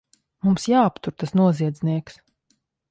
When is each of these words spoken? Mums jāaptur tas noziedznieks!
Mums 0.47 0.65
jāaptur 0.71 1.17
tas 1.21 1.37
noziedznieks! 1.43 2.21